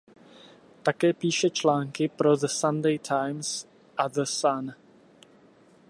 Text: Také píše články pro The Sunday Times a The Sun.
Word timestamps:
Také 0.83 1.13
píše 1.13 1.49
články 1.49 2.09
pro 2.09 2.35
The 2.35 2.45
Sunday 2.47 2.99
Times 2.99 3.67
a 3.97 4.07
The 4.07 4.23
Sun. 4.25 4.73